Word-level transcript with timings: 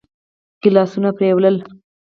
ګيلاسونه 0.61 1.09
پرېولي. 1.17 1.61